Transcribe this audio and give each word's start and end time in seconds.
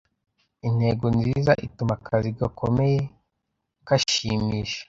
Intego 0.67 1.05
nziza 1.17 1.51
ituma 1.65 1.93
akazi 1.99 2.29
gakomeye 2.39 3.01
kashimisha. 3.87 4.79